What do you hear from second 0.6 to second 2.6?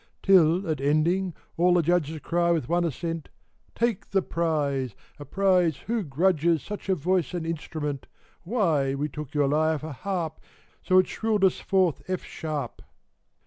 at ending, all the judges Cry